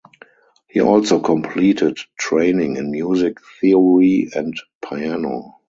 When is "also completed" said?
0.81-1.95